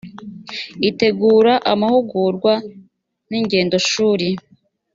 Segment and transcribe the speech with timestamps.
[0.89, 2.53] itegura amahugurwa
[3.29, 4.27] n ingendoshuri